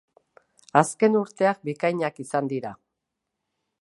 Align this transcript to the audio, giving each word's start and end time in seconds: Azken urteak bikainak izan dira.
Azken 0.81 1.17
urteak 1.21 1.61
bikainak 1.69 2.21
izan 2.25 2.51
dira. 2.55 2.73